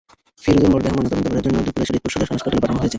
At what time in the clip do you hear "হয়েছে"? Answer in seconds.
2.79-2.89